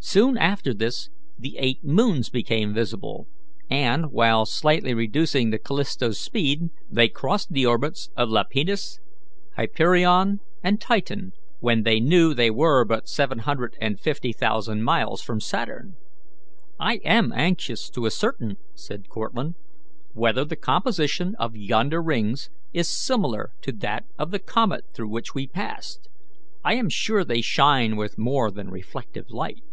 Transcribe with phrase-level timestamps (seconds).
[0.00, 3.28] Soon after this the eight moons became visible,
[3.68, 9.00] and, while slightly reducing the Callisto's speed, they crossed the orbits of Iapetus,
[9.56, 15.20] Hyperion, and Titan, when they knew they were but seven hundred and fifty thousand miles
[15.20, 15.96] from Saturn.
[16.80, 19.56] "I am anxious to ascertain," said Cortlandt,
[20.14, 25.34] "whether the composition of yonder rings is similar to that of the comet through which
[25.34, 26.08] we passed.
[26.64, 29.64] I am sure they shine with more than reflected light."